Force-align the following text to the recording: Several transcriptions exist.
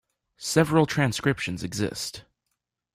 Several 0.39 0.87
transcriptions 0.87 1.61
exist. 1.63 2.23